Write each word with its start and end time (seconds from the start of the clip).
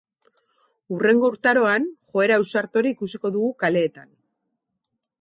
Hurrengo 0.95 1.29
urtaroan 1.33 1.87
joera 2.13 2.39
ausart 2.43 2.83
hori 2.83 2.97
ikusiko 2.99 3.35
dugu 3.39 3.55
kaleetan. 3.65 4.13